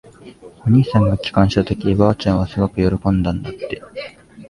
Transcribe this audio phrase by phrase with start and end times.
[0.65, 3.83] お兄さんが帰還したとき、ばあちゃんはすごく喜んだんだって。